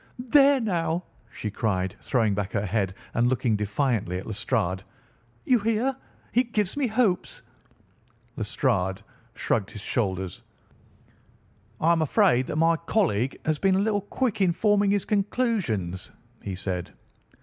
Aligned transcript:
"There, 0.17 0.59
now!" 0.59 1.03
she 1.31 1.51
cried, 1.51 1.95
throwing 2.01 2.33
back 2.33 2.53
her 2.53 2.65
head 2.65 2.95
and 3.13 3.27
looking 3.27 3.55
defiantly 3.55 4.17
at 4.17 4.25
Lestrade. 4.25 4.81
"You 5.45 5.59
hear! 5.59 5.95
He 6.31 6.43
gives 6.43 6.75
me 6.75 6.87
hopes." 6.87 7.43
Lestrade 8.35 9.03
shrugged 9.35 9.69
his 9.69 9.83
shoulders. 9.83 10.41
"I 11.79 11.91
am 11.91 12.01
afraid 12.01 12.47
that 12.47 12.55
my 12.55 12.77
colleague 12.77 13.37
has 13.45 13.59
been 13.59 13.75
a 13.75 13.85
little 13.85 14.01
quick 14.01 14.41
in 14.41 14.53
forming 14.53 14.89
his 14.89 15.05
conclusions," 15.05 16.09
he 16.41 16.55
said. 16.55 16.93